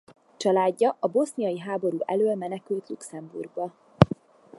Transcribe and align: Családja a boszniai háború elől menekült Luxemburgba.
Családja 0.37 0.97
a 0.99 1.07
boszniai 1.07 1.59
háború 1.59 1.97
elől 2.05 2.35
menekült 2.35 2.89
Luxemburgba. 2.89 3.73